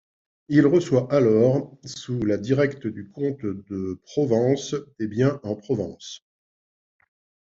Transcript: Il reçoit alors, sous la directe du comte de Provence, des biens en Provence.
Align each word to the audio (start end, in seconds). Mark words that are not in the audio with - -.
Il 0.47 0.65
reçoit 0.65 1.13
alors, 1.13 1.77
sous 1.85 2.25
la 2.25 2.37
directe 2.39 2.87
du 2.87 3.11
comte 3.11 3.45
de 3.45 3.99
Provence, 4.01 4.73
des 4.97 5.07
biens 5.07 5.39
en 5.43 5.55
Provence. 5.55 6.25